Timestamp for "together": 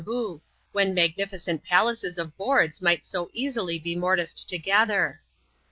4.47-5.21